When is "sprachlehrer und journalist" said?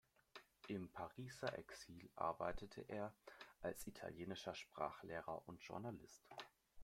4.55-6.25